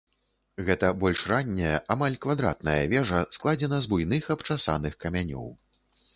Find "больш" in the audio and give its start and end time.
1.03-1.19